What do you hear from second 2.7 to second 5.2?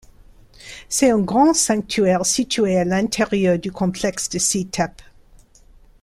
à l’intérieur du complexe de Si Thep.